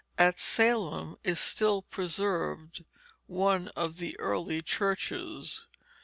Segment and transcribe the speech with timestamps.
[0.17, 2.85] At Salem is still preserved
[3.27, 5.67] one of the early churches.